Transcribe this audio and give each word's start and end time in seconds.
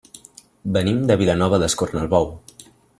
Venim 0.77 1.03
de 1.11 1.19
Vilanova 1.23 1.63
d'Escornalbou. 1.65 2.31